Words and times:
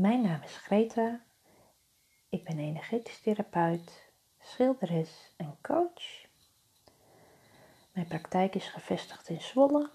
Mijn 0.00 0.22
naam 0.22 0.42
is 0.42 0.56
Greta. 0.56 1.20
Ik 2.28 2.44
ben 2.44 2.58
energetisch 2.58 3.20
therapeut, 3.20 4.12
schilderes 4.38 5.32
en 5.36 5.56
coach. 5.62 6.26
Mijn 7.92 8.06
praktijk 8.06 8.54
is 8.54 8.68
gevestigd 8.68 9.28
in 9.28 9.40
Zwolle. 9.40 9.90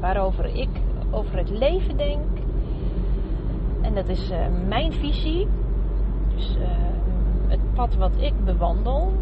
waarover 0.00 0.44
ik 0.44 0.68
over 1.10 1.36
het 1.36 1.50
leven 1.50 1.96
denk. 1.96 2.24
En 3.82 3.94
dat 3.94 4.08
is 4.08 4.30
uh, 4.30 4.38
mijn 4.68 4.92
visie. 4.92 5.46
Dus 6.34 6.56
uh, 6.60 6.66
het 7.48 7.74
pad 7.74 7.94
wat 7.94 8.12
ik 8.18 8.44
bewandel. 8.44 9.12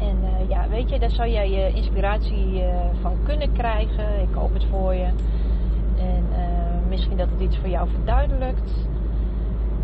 En 0.00 0.16
ja, 0.48 0.68
weet 0.68 0.90
je, 0.90 0.98
daar 0.98 1.10
zou 1.10 1.28
jij 1.28 1.50
je 1.50 1.72
inspiratie 1.74 2.62
van 3.00 3.16
kunnen 3.24 3.52
krijgen. 3.52 4.20
Ik 4.20 4.34
hoop 4.34 4.52
het 4.52 4.64
voor 4.64 4.94
je. 4.94 5.08
En 5.96 6.24
misschien 6.88 7.16
dat 7.16 7.28
het 7.30 7.40
iets 7.40 7.56
voor 7.58 7.68
jou 7.68 7.88
verduidelijkt. 7.88 8.88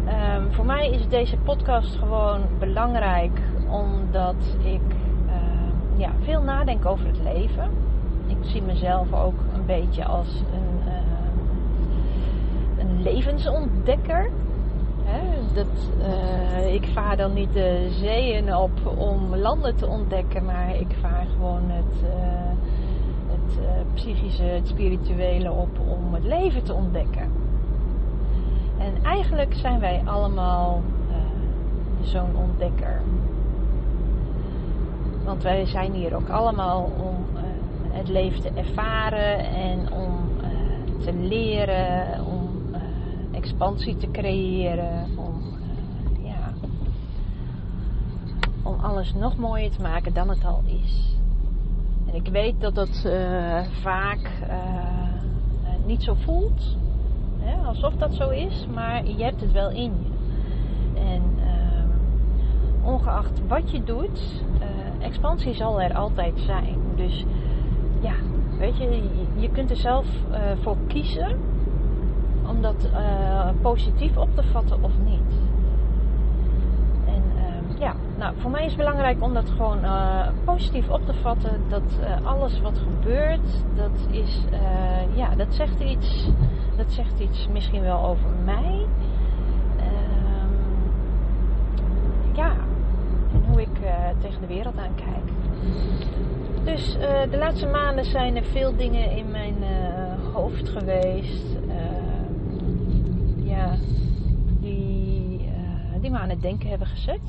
Um, 0.07 0.53
voor 0.53 0.67
mij 0.67 0.91
is 0.91 1.09
deze 1.09 1.37
podcast 1.37 1.97
gewoon 1.97 2.41
belangrijk 2.59 3.41
omdat 3.71 4.57
ik 4.63 4.81
ja, 5.97 6.11
veel 6.23 6.43
nadenk 6.43 6.87
over 6.87 7.07
het 7.07 7.21
leven. 7.23 7.71
Ik 8.27 8.37
zie 8.41 8.63
mezelf 8.63 9.13
ook 9.13 9.35
een 9.55 9.67
beetje 9.67 10.05
als 10.05 10.43
een, 10.53 10.89
uh, 10.89 10.95
een 12.79 13.03
levensontdekker. 13.03 14.31
He, 15.05 15.55
dat, 15.55 15.91
uh, 15.99 16.75
ik 16.75 16.89
vaar 16.93 17.17
dan 17.17 17.33
niet 17.33 17.53
de 17.53 17.89
zeeën 17.91 18.57
op 18.57 18.97
om 18.97 19.37
landen 19.37 19.77
te 19.77 19.87
ontdekken, 19.87 20.45
maar 20.45 20.77
ik 20.77 20.97
vaar 21.01 21.27
gewoon 21.37 21.63
het, 21.67 22.03
het 23.27 23.59
psychische, 23.95 24.43
het 24.43 24.69
spirituele 24.69 25.53
op 25.53 25.79
om 25.87 26.15
het 26.15 26.25
leven 26.25 26.63
te 26.63 26.75
ontdekken. 26.75 27.31
En 28.79 29.05
eigenlijk 29.05 29.55
zijn 29.55 29.81
wij 29.81 30.03
allemaal 30.05 30.83
zo'n 32.03 32.37
ontdekker. 32.37 33.01
Want 35.25 35.43
wij 35.43 35.67
zijn 35.67 35.93
hier 35.93 36.17
ook 36.17 36.29
allemaal 36.29 36.83
om 36.83 37.37
uh, 37.37 37.41
het 37.91 38.09
leven 38.09 38.41
te 38.41 38.51
ervaren 38.55 39.39
en 39.39 39.93
om 39.93 40.19
uh, 40.41 41.05
te 41.05 41.13
leren, 41.13 42.25
om 42.27 42.51
expansie 43.33 43.97
te 43.97 44.11
creëren, 44.11 45.09
om, 45.17 45.43
ja, 46.23 46.53
om 48.63 48.75
alles 48.81 49.15
nog 49.15 49.37
mooier 49.37 49.71
te 49.71 49.83
maken 49.83 50.15
dan 50.15 50.29
het 50.29 50.45
al 50.45 50.63
is. 50.67 51.17
En 52.07 52.15
ik 52.15 52.29
weet 52.29 52.61
dat 52.61 52.75
dat 52.75 53.09
vaak 53.83 54.31
niet 55.87 56.03
zo 56.03 56.15
voelt. 56.15 56.77
Hè, 57.39 57.67
alsof 57.67 57.95
dat 57.95 58.15
zo 58.15 58.29
is, 58.29 58.67
maar 58.75 59.07
je 59.07 59.25
hebt 59.25 59.41
het 59.41 59.53
wel 59.53 59.71
in 59.71 59.93
je. 60.05 60.13
En 61.01 61.23
uh, 61.37 62.87
ongeacht 62.87 63.47
wat 63.49 63.71
je 63.71 63.85
doet, 63.85 64.43
expansie 65.05 65.55
zal 65.55 65.83
er 65.83 65.95
altijd 65.95 66.33
zijn. 66.41 66.79
Dus 66.97 67.25
ja, 68.01 68.15
weet 68.59 68.77
je, 68.77 69.03
je 69.37 69.51
kunt 69.51 69.71
er 69.71 69.77
zelf 69.77 70.07
uh, 70.31 70.37
voor 70.63 70.77
kiezen 70.87 71.39
om 72.49 72.63
dat 72.63 72.89
uh, 72.93 73.49
positief 73.63 74.17
op 74.17 74.29
te 74.35 74.43
vatten 74.43 74.83
of 74.83 74.93
niet. 75.05 75.41
En 77.07 77.23
ehm, 77.37 77.81
ja, 77.83 77.95
nou, 78.19 78.35
voor 78.39 78.51
mij 78.51 78.65
is 78.65 78.73
het 78.73 78.77
belangrijk 78.77 79.23
om 79.23 79.35
dat 79.35 79.51
gewoon 79.51 79.79
positief 80.45 80.89
op 80.89 81.07
te 81.07 81.15
vatten. 81.15 81.61
Dat 81.69 81.99
alles 82.23 82.61
wat 82.61 82.79
gebeurt, 82.79 83.65
dat 83.75 84.07
is, 84.11 84.45
ja, 85.15 85.35
dat 85.35 85.55
zegt 85.55 85.81
iets 85.81 86.31
dat 86.77 86.93
zegt 86.93 87.21
iets 87.21 87.49
misschien 87.53 87.83
wel 87.83 88.05
over 88.05 88.31
mij. 88.45 88.87
Um, 89.79 90.59
ja, 92.33 92.53
en 93.33 93.45
hoe 93.47 93.61
ik 93.61 93.79
uh, 93.83 93.91
de 94.41 94.47
wereld 94.47 94.77
aankijk. 94.79 95.25
Dus 96.65 96.97
uh, 96.97 97.23
de 97.31 97.37
laatste 97.39 97.67
maanden 97.67 98.05
zijn 98.05 98.37
er 98.37 98.45
veel 98.45 98.77
dingen 98.77 99.11
in 99.11 99.31
mijn 99.31 99.57
uh, 99.63 100.35
hoofd 100.35 100.69
geweest. 100.69 101.45
ja, 103.43 103.77
die, 104.61 105.51
die 106.01 106.11
me 106.11 106.19
aan 106.19 106.29
het 106.29 106.43
denken 106.43 106.69
hebben 106.69 106.87
gezet. 106.89 107.21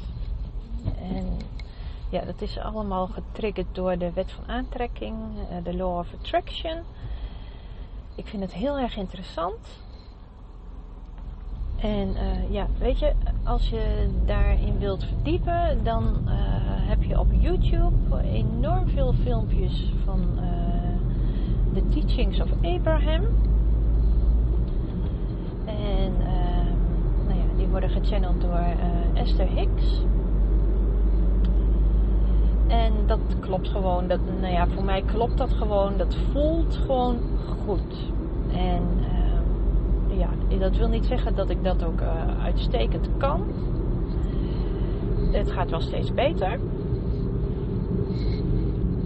En 1.02 1.38
ja, 2.10 2.26
dat 2.26 2.42
is 2.42 2.60
allemaal 2.60 3.08
getriggerd 3.08 3.68
door 3.72 3.98
de 3.98 4.12
wet 4.14 4.32
van 4.32 4.48
aantrekking, 4.48 5.16
de 5.64 5.76
law 5.76 5.98
of 5.98 6.14
attraction. 6.20 6.78
Ik 8.16 8.28
vind 8.28 8.42
het 8.42 8.54
heel 8.54 8.78
erg 8.78 8.98
interessant. 8.98 9.84
En 11.78 12.16
ja, 12.50 12.68
weet 12.78 13.00
je, 13.00 13.14
als 13.44 13.70
je 13.70 14.10
daarin 14.26 14.80
wilt 14.80 15.04
verdiepen, 15.04 15.84
dan 15.84 16.30
heb 16.86 17.04
je 17.04 17.20
op 17.20 17.28
YouTube 17.32 18.22
enorm 18.32 18.88
veel 18.88 19.14
filmpjes 19.14 19.94
van 20.04 20.22
de 21.74 21.82
uh, 21.82 21.92
Teachings 21.92 22.42
of 22.42 22.50
Abraham. 22.62 23.24
En 25.66 26.14
nou 27.28 27.40
ja, 27.40 27.58
die 27.58 27.68
worden 27.68 27.90
gechanneld 27.90 28.42
door 28.42 28.66
Esther 29.14 29.48
Hicks. 29.48 30.04
En 32.68 32.94
dat 33.06 33.20
klopt 33.40 33.68
gewoon. 33.68 34.08
Dat, 34.08 34.20
nou 34.42 34.54
ja, 34.54 34.68
voor 34.68 34.84
mij 34.84 35.02
klopt 35.02 35.38
dat 35.38 35.52
gewoon. 35.54 35.98
Dat 35.98 36.18
voelt 36.32 36.76
gewoon 36.76 37.18
goed. 37.66 38.12
En 38.52 38.82
uh, 39.00 40.18
ja, 40.20 40.30
dat 40.60 40.78
wil 40.78 40.88
niet 40.88 41.06
zeggen 41.06 41.36
dat 41.36 41.50
ik 41.50 41.64
dat 41.64 41.84
ook 41.84 42.02
uh, 42.02 42.44
uitstekend 42.44 43.10
kan. 43.18 43.44
Het 45.32 45.52
gaat 45.52 45.70
wel 45.70 45.82
steeds 45.82 46.14
beter. 46.14 46.60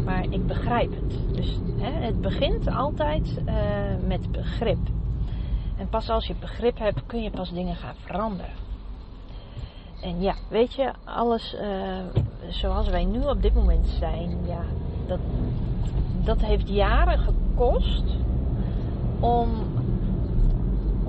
Maar 0.06 0.24
ik 0.30 0.48
begrijp 0.48 0.92
het. 0.95 1.36
Dus 1.36 1.60
hè, 1.77 2.06
het 2.06 2.21
begint 2.21 2.68
altijd 2.68 3.42
uh, 3.45 3.54
met 4.07 4.31
begrip. 4.31 4.80
En 5.77 5.89
pas 5.89 6.10
als 6.10 6.27
je 6.27 6.36
begrip 6.39 6.77
hebt, 6.77 7.06
kun 7.06 7.21
je 7.24 7.30
pas 7.30 7.54
dingen 7.54 7.75
gaan 7.75 7.95
veranderen. 7.95 8.51
En 10.01 10.21
ja, 10.21 10.36
weet 10.50 10.74
je, 10.74 10.92
alles 11.04 11.56
uh, 11.62 12.22
zoals 12.50 12.89
wij 12.89 13.04
nu 13.04 13.22
op 13.22 13.42
dit 13.42 13.54
moment 13.54 13.88
zijn, 13.88 14.38
ja, 14.45 14.62
dat, 15.07 15.19
dat 16.24 16.42
heeft 16.42 16.69
jaren 16.69 17.19
gekost 17.19 18.04
om, 19.19 19.50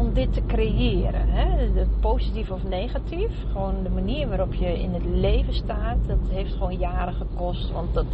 om 0.00 0.12
dit 0.12 0.32
te 0.32 0.42
creëren. 0.46 1.28
Hè? 1.28 1.68
Positief 2.00 2.50
of 2.50 2.64
negatief. 2.64 3.30
Gewoon 3.52 3.82
de 3.82 3.90
manier 3.90 4.28
waarop 4.28 4.54
je 4.54 4.82
in 4.82 4.92
het 4.94 5.04
leven 5.04 5.54
staat. 5.54 5.96
Dat 6.06 6.18
heeft 6.28 6.52
gewoon 6.52 6.78
jaren 6.78 7.14
gekost. 7.14 7.72
Want 7.72 7.94
dat, 7.94 8.06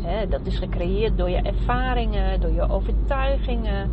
hè, 0.00 0.28
dat 0.28 0.40
is 0.46 0.58
gecreëerd 0.58 1.18
door 1.18 1.30
je 1.30 1.42
ervaringen, 1.42 2.40
door 2.40 2.52
je 2.52 2.68
overtuigingen. 2.68 3.90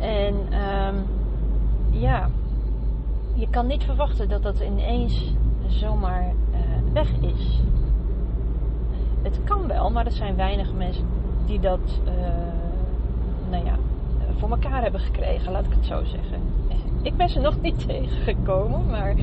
En 0.00 0.34
um, 0.34 1.04
ja, 1.90 2.28
je 3.34 3.48
kan 3.50 3.66
niet 3.66 3.84
verwachten 3.84 4.28
dat 4.28 4.42
dat 4.42 4.60
ineens 4.60 5.34
zomaar 5.66 6.22
uh, 6.22 6.92
weg 6.92 7.10
is. 7.20 7.60
Het 9.22 9.40
kan 9.44 9.66
wel, 9.66 9.90
maar 9.90 10.06
er 10.06 10.12
zijn 10.12 10.36
weinig 10.36 10.72
mensen 10.72 11.06
die 11.46 11.60
dat, 11.60 12.00
ja, 12.04 12.65
voor 14.36 14.50
elkaar 14.50 14.82
hebben 14.82 15.00
gekregen, 15.00 15.52
laat 15.52 15.66
ik 15.66 15.72
het 15.72 15.86
zo 15.86 16.04
zeggen. 16.04 16.40
Ik 17.02 17.16
ben 17.16 17.28
ze 17.28 17.40
nog 17.40 17.60
niet 17.60 17.78
tegengekomen, 17.88 18.86
maar 18.86 19.14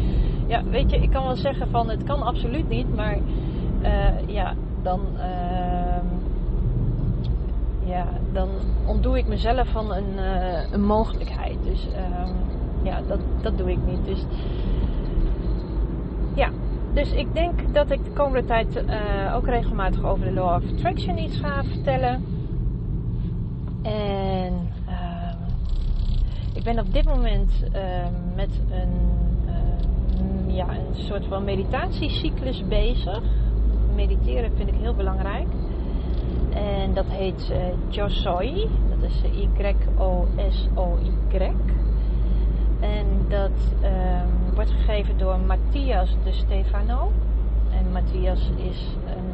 ja, 0.48 0.64
weet 0.64 0.92
je, 0.92 0.98
ik 0.98 1.10
kan 1.10 1.24
wel 1.24 1.36
zeggen 1.36 1.70
van 1.70 1.90
het 1.90 2.04
kan 2.04 2.22
absoluut 2.22 2.70
niet, 2.70 2.96
maar 2.96 3.18
uh, 3.82 4.28
ja, 4.28 4.54
dan, 4.82 5.00
uh, 5.18 6.04
ja, 7.86 8.06
dan 8.32 8.50
ontdoe 8.86 9.18
ik 9.18 9.28
mezelf 9.28 9.68
van 9.68 9.94
een, 9.94 10.14
uh, 10.16 10.72
een 10.72 10.86
mogelijkheid. 10.86 11.58
Dus 11.64 11.88
ehm, 11.94 12.32
ja, 12.84 13.02
dat, 13.08 13.20
dat 13.42 13.58
doe 13.58 13.72
ik 13.72 13.80
niet. 13.86 14.06
Dus 14.06 14.26
ja, 16.34 16.50
dus 16.94 17.12
ik 17.12 17.34
denk 17.34 17.74
dat 17.74 17.92
ik 17.92 18.04
de 18.06 18.12
komende 18.12 18.48
tijd 18.48 18.76
uh, 18.76 19.36
ook 19.36 19.46
regelmatig 19.46 20.04
over 20.04 20.26
de 20.26 20.32
Law 20.32 20.56
of 20.56 20.72
Attraction 20.72 21.18
iets 21.18 21.38
ga 21.38 21.64
vertellen. 21.64 22.26
En 23.82 24.13
ik 26.64 26.74
ben 26.74 26.86
op 26.86 26.94
dit 26.94 27.06
moment 27.06 27.52
uh, 27.76 27.82
met 28.36 28.62
een, 28.70 28.92
ja, 30.56 30.70
een 30.70 30.96
soort 30.96 31.26
van 31.26 31.44
meditatiecyclus 31.44 32.68
bezig. 32.68 33.22
Mediteren 33.96 34.52
vind 34.56 34.70
ik 34.70 34.76
heel 34.76 34.94
belangrijk. 34.94 35.48
En 36.54 36.94
dat 36.94 37.06
heet 37.08 37.50
uh, 37.52 37.58
Josoi. 37.90 38.70
Dat 38.90 39.10
is 39.10 39.22
Y-O-S-O-Y. 39.58 40.32
En 42.80 43.06
dat 43.28 43.74
um, 43.84 44.56
wordt 44.56 44.72
gegeven 44.72 45.18
door 45.18 45.40
Matthias 45.40 46.16
de 46.24 46.32
Stefano. 46.32 47.12
En 47.72 47.92
Matthias 47.92 48.50
is, 48.56 48.96
een, 49.06 49.32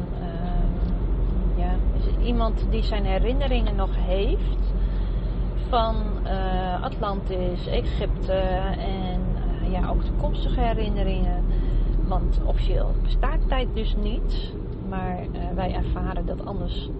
ja, 1.56 1.74
is 1.98 2.26
iemand 2.26 2.66
die 2.70 2.82
zijn 2.82 3.04
herinneringen 3.04 3.76
nog 3.76 3.90
heeft 3.96 4.72
van 5.68 5.96
uh, 6.24 6.82
Atlantis, 6.82 7.66
Egypte 7.66 8.32
en 8.32 9.20
uh, 9.62 9.72
ja, 9.72 9.88
ook 9.88 10.02
toekomstige 10.02 10.60
herinneringen. 10.60 11.44
Want 12.06 12.40
officieel 12.44 12.94
bestaat 13.02 13.48
tijd 13.48 13.74
dus 13.74 13.94
niet, 13.96 14.52
maar 14.88 15.22
uh, 15.22 15.50
wij 15.54 15.74
ervaren 15.74 16.26
dat 16.26 16.46
anders 16.46 16.90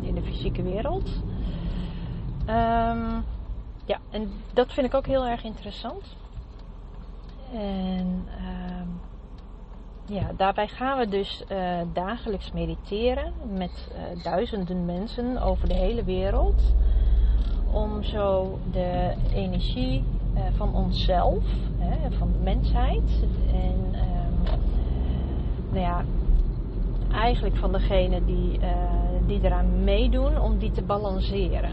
in 0.00 0.14
de 0.14 0.22
fysieke 0.22 0.62
wereld. 0.62 1.10
Um, 2.40 3.24
ja, 3.84 3.98
en 4.10 4.32
dat 4.52 4.72
vind 4.72 4.86
ik 4.86 4.94
ook 4.94 5.06
heel 5.06 5.26
erg 5.26 5.44
interessant. 5.44 6.16
En 7.52 8.28
uh, 8.38 10.16
ja, 10.16 10.30
daarbij 10.36 10.68
gaan 10.68 10.98
we 10.98 11.08
dus 11.08 11.44
dagelijks 11.92 12.52
mediteren 12.52 13.32
met 13.56 13.90
duizenden 14.22 14.84
mensen 14.84 15.42
over 15.42 15.68
de 15.68 15.74
hele 15.74 16.04
wereld. 16.04 16.74
Om 17.72 18.02
zo 18.02 18.58
de 18.72 19.14
energie 19.34 20.04
uh, 20.34 20.40
van 20.56 20.74
onszelf, 20.74 21.44
hè, 21.78 22.10
van 22.10 22.28
de 22.32 22.38
mensheid 22.42 23.24
en 23.52 23.94
ehm, 23.94 24.58
nou 25.70 25.80
ja, 25.80 26.04
eigenlijk 27.12 27.56
van 27.56 27.72
degene 27.72 28.24
die, 28.24 28.60
die 29.26 29.40
eraan 29.42 29.84
meedoen, 29.84 30.40
om 30.40 30.58
die 30.58 30.70
te 30.70 30.82
balanceren. 30.82 31.72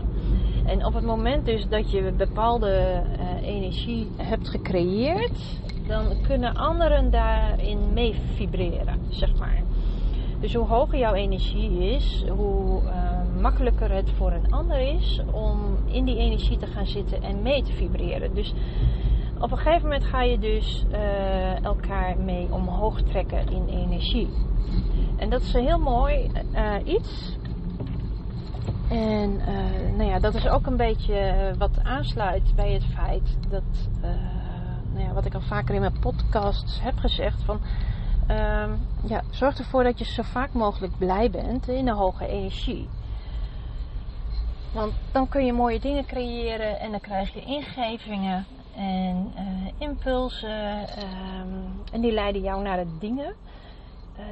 En 0.66 0.86
op 0.86 0.94
het 0.94 1.04
moment 1.04 1.46
dus 1.46 1.68
dat 1.70 1.92
je 1.92 2.12
bepaalde 2.18 3.04
uh, 3.20 3.48
energie 3.48 4.08
hebt 4.18 4.50
gecreëerd, 4.50 5.60
dan 5.88 6.06
kunnen 6.28 6.56
anderen 6.56 7.12
daarin 7.12 7.94
mee 7.94 8.16
vibreren, 8.36 9.00
zeg 9.10 9.38
maar. 9.38 9.62
Dus 10.40 10.54
hoe 10.54 10.68
hoger 10.68 11.00
jouw 11.00 11.14
energie 11.14 11.96
is, 11.96 12.26
hoe 12.30 12.82
makkelijker 13.42 13.92
het 13.92 14.10
voor 14.18 14.32
een 14.32 14.52
ander 14.52 14.80
is 14.80 15.22
om 15.32 15.78
in 15.86 16.06
die 16.06 16.18
energie 16.18 16.58
te 16.58 16.68
gaan 16.68 16.88
zitten 16.88 17.22
en 17.22 17.42
mee 17.42 17.64
te 17.64 17.74
vibreren. 17.74 18.36
Dus 18.36 18.54
op 19.40 19.52
een 19.52 19.58
gegeven 19.58 19.82
moment 19.82 20.04
ga 20.04 20.22
je 20.22 20.40
dus 20.40 20.86
uh, 20.92 21.64
elkaar 21.64 22.18
mee 22.18 22.48
omhoog 22.52 23.02
trekken 23.02 23.50
in 23.50 23.68
energie. 23.68 24.30
En 25.18 25.30
dat 25.30 25.42
is 25.42 25.54
een 25.54 25.66
heel 25.66 25.80
mooi 25.80 26.32
iets. 26.86 27.38
En 28.90 29.32
uh, 29.32 29.98
nou 29.98 30.10
ja, 30.10 30.20
dat 30.20 30.36
is 30.36 30.48
ook 30.48 30.66
een 30.66 30.78
beetje 30.78 31.14
eh, 31.14 31.58
wat 31.58 31.84
aansluit 31.84 32.56
bij 32.56 32.72
het 32.72 32.86
feit 32.86 33.38
dat, 33.50 33.90
nou 34.94 35.08
ja, 35.08 35.14
wat 35.14 35.26
ik 35.26 35.34
al 35.34 35.42
vaker 35.42 35.76
in 35.76 35.82
mijn 35.82 36.00
podcasts 36.00 36.82
heb 36.82 36.98
gezegd, 36.98 37.44
van 37.44 37.60
uh, 38.30 38.66
ja, 39.04 39.22
zorg 39.30 39.58
ervoor 39.58 39.84
dat 39.84 40.00
je 40.00 40.06
zo 40.06 40.24
vaak 40.24 40.54
mogelijk 40.54 40.98
blij 40.98 41.30
bent 41.30 41.68
in 41.68 41.88
een 41.88 41.96
hoge 41.96 42.28
energie. 42.28 42.88
Want 44.74 44.94
dan 45.12 45.28
kun 45.28 45.46
je 45.46 45.54
mooie 45.54 45.80
dingen 45.80 46.06
creëren 46.06 46.80
en 46.80 46.92
dan 46.92 47.00
krijg 47.00 47.34
je 47.34 47.42
ingevingen 47.42 48.46
en 48.76 49.34
impulsen 49.78 50.88
ehm, 50.88 51.48
en 51.92 52.02
die 52.02 52.12
leiden 52.12 52.42
jou 52.42 52.62
naar 52.64 52.78
de 52.78 52.98
dingen 53.00 53.36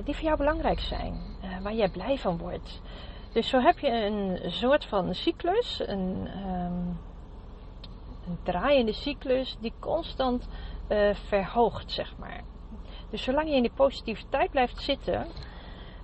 die 0.04 0.16
voor 0.16 0.24
jou 0.24 0.38
belangrijk 0.38 0.80
zijn, 0.80 1.20
waar 1.62 1.74
jij 1.74 1.90
blij 1.90 2.18
van 2.18 2.38
wordt. 2.38 2.82
Dus 3.32 3.50
zo 3.50 3.60
heb 3.60 3.80
je 3.80 3.92
een 3.92 4.52
soort 4.52 4.86
van 4.86 5.16
cyclus, 5.16 5.82
een, 5.86 6.30
um, 6.48 7.00
een 8.28 8.38
draaiende 8.44 8.94
cyclus 8.94 9.58
die 9.60 9.74
constant 9.80 10.48
verhoogt, 11.14 11.92
zeg 11.92 12.18
maar. 12.18 12.42
Dus 13.10 13.24
zolang 13.24 13.50
je 13.50 13.56
in 13.56 13.62
die 13.62 13.72
positiviteit 13.76 14.52
blijft 14.52 14.82
zitten, 14.82 15.28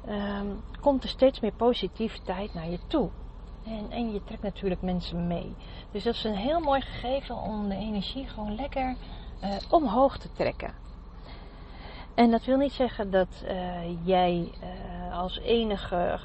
um, 0.10 0.62
komt 0.82 1.04
er 1.04 1.10
steeds 1.10 1.40
meer 1.40 1.54
positiviteit 1.54 2.54
naar 2.54 2.70
je 2.70 2.80
toe. 2.88 3.10
En, 3.66 3.92
en, 3.92 4.14
je 4.14 4.24
trekt 4.24 4.44
natuurlijk 4.44 4.82
mensen 4.82 5.28
mee. 5.28 5.56
Dus 5.92 6.04
dat 6.04 6.14
is 6.14 6.24
een 6.24 6.36
heel 6.36 6.60
mooi 6.60 6.82
gegeven 6.82 7.36
om 7.36 7.70
de 7.70 7.76
energie 7.76 8.28
gewoon 8.28 8.56
lekker 8.56 8.96
uh, 9.44 9.50
omhoog 9.70 10.18
te 10.18 10.32
trekken. 10.34 10.74
En 12.14 12.32
dat 12.32 12.46
wil 12.46 12.58
niet 12.58 12.72
zeggen 12.72 13.12
dat 13.12 13.44
uh, 13.44 14.08
jij 14.08 14.52
uh, 14.64 15.20
als 15.20 15.40
enige, 15.40 16.20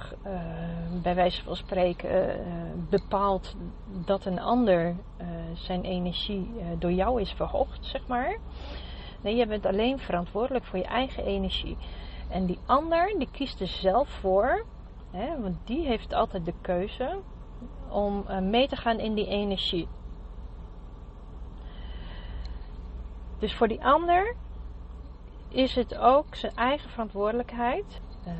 bij 1.03 1.15
wijze 1.15 1.43
van 1.43 1.57
spreken, 1.57 2.41
bepaalt 2.91 3.55
dat 4.05 4.25
een 4.25 4.41
ander 4.41 4.95
zijn 5.55 5.83
energie 5.83 6.51
door 6.79 6.93
jou 6.93 7.21
is 7.21 7.33
verhoogd, 7.33 7.87
zeg 7.87 8.07
maar. 8.07 8.39
Nee, 9.21 9.37
je 9.37 9.47
bent 9.47 9.67
alleen 9.67 9.99
verantwoordelijk 9.99 10.65
voor 10.65 10.79
je 10.79 10.85
eigen 10.85 11.25
energie. 11.25 11.77
En 12.29 12.47
die 12.47 12.59
ander, 12.67 13.15
die 13.19 13.29
kiest 13.31 13.61
er 13.61 13.67
zelf 13.67 14.09
voor, 14.09 14.65
hè, 15.17 15.41
want 15.41 15.57
die 15.65 15.87
heeft 15.87 16.13
altijd 16.13 16.45
de 16.45 16.55
keuze 16.61 17.21
om 17.89 18.25
mee 18.51 18.69
te 18.69 18.77
gaan 18.77 18.99
in 18.99 19.15
die 19.15 19.27
energie. 19.27 19.89
Dus 23.39 23.55
voor 23.55 23.69
die 23.69 23.85
ander 23.85 24.37
is 25.49 25.75
het 25.75 25.97
ook 25.97 26.35
zijn 26.35 26.55
eigen 26.55 26.91
verantwoordelijkheid. 26.91 28.01
Uh, 28.27 28.33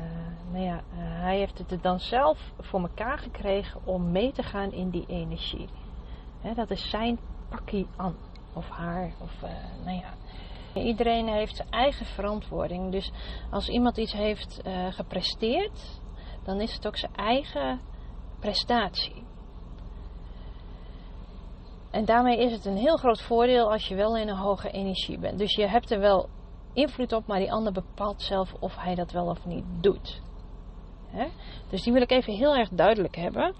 nou 0.51 0.63
ja, 0.63 0.75
uh, 0.75 0.81
hij 0.97 1.37
heeft 1.37 1.57
het 1.57 1.83
dan 1.83 1.99
zelf 1.99 2.51
voor 2.59 2.81
elkaar 2.81 3.17
gekregen 3.17 3.81
om 3.85 4.11
mee 4.11 4.31
te 4.31 4.43
gaan 4.43 4.71
in 4.71 4.89
die 4.89 5.05
energie. 5.07 5.69
He, 6.41 6.53
dat 6.53 6.69
is 6.69 6.89
zijn 6.89 7.19
pakkie 7.49 7.87
aan. 7.95 8.15
Of 8.53 8.69
haar. 8.69 9.11
Of, 9.21 9.41
nou 9.85 9.97
ja. 9.97 10.13
Iedereen 10.81 11.27
heeft 11.27 11.55
zijn 11.55 11.69
eigen 11.69 12.05
verantwoording. 12.05 12.91
Dus 12.91 13.11
als 13.51 13.69
iemand 13.69 13.97
iets 13.97 14.13
heeft 14.13 14.61
gepresteerd, 14.89 16.01
dan 16.47 16.61
is 16.61 16.73
het 16.73 16.87
ook 16.87 16.97
zijn 16.97 17.15
eigen 17.15 17.79
prestatie. 18.39 19.23
En 21.91 22.05
daarmee 22.05 22.39
is 22.39 22.51
het 22.51 22.65
een 22.65 22.77
heel 22.77 22.97
groot 22.97 23.21
voordeel 23.21 23.71
als 23.71 23.87
je 23.87 23.95
wel 23.95 24.17
in 24.17 24.27
een 24.27 24.37
hoge 24.37 24.71
energie 24.71 25.19
bent. 25.19 25.39
Dus 25.39 25.55
je 25.55 25.67
hebt 25.67 25.91
er 25.91 25.99
wel 25.99 26.29
invloed 26.73 27.13
op, 27.13 27.27
maar 27.27 27.39
die 27.39 27.51
ander 27.51 27.73
bepaalt 27.73 28.21
zelf 28.21 28.53
of 28.59 28.75
hij 28.75 28.95
dat 28.95 29.11
wel 29.11 29.25
of 29.25 29.45
niet 29.45 29.65
doet. 29.81 30.21
Dus 31.69 31.83
die 31.83 31.93
wil 31.93 32.01
ik 32.01 32.11
even 32.11 32.33
heel 32.33 32.55
erg 32.55 32.69
duidelijk 32.69 33.15
hebben. 33.15 33.55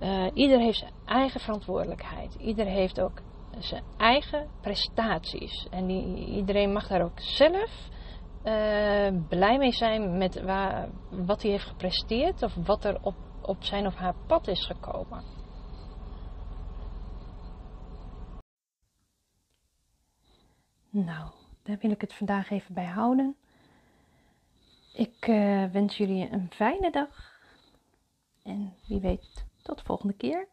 Uh, 0.00 0.26
ieder 0.34 0.58
heeft 0.58 0.78
zijn 0.78 0.92
eigen 1.04 1.40
verantwoordelijkheid. 1.40 2.34
Ieder 2.34 2.66
heeft 2.66 3.00
ook 3.00 3.20
zijn 3.58 3.84
eigen 3.96 4.48
prestaties. 4.60 5.66
En 5.70 5.86
die, 5.86 6.26
iedereen 6.26 6.72
mag 6.72 6.88
daar 6.88 7.04
ook 7.04 7.20
zelf 7.20 7.88
uh, 8.44 9.08
blij 9.28 9.58
mee 9.58 9.72
zijn 9.72 10.18
met 10.18 10.42
waar, 10.42 10.88
wat 11.10 11.42
hij 11.42 11.50
heeft 11.50 11.64
gepresteerd 11.64 12.42
of 12.42 12.54
wat 12.54 12.84
er 12.84 13.02
op, 13.02 13.16
op 13.42 13.64
zijn 13.64 13.86
of 13.86 13.94
haar 13.94 14.14
pad 14.26 14.48
is 14.48 14.66
gekomen. 14.66 15.24
Nou, 20.90 21.30
daar 21.62 21.78
wil 21.80 21.90
ik 21.90 22.00
het 22.00 22.14
vandaag 22.14 22.50
even 22.50 22.74
bij 22.74 22.86
houden. 22.86 23.36
Ik 24.92 25.26
uh, 25.26 25.64
wens 25.70 25.96
jullie 25.96 26.32
een 26.32 26.50
fijne 26.52 26.90
dag. 26.90 27.40
En 28.42 28.74
wie 28.86 29.00
weet, 29.00 29.46
tot 29.62 29.78
de 29.78 29.84
volgende 29.84 30.14
keer. 30.14 30.48